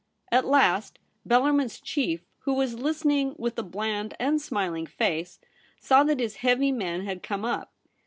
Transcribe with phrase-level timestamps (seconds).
[0.31, 0.97] At last
[1.27, 5.37] Bellarmin's chief, who was listening with a bland and smiling face,
[5.79, 7.71] saw that his heavy men had come up.